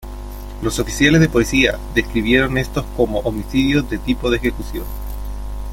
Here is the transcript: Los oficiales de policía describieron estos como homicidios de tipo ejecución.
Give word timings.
Los 0.63 0.79
oficiales 0.79 1.21
de 1.21 1.29
policía 1.29 1.77
describieron 1.93 2.57
estos 2.57 2.83
como 2.97 3.19
homicidios 3.19 3.87
de 3.87 3.99
tipo 3.99 4.33
ejecución. 4.33 4.85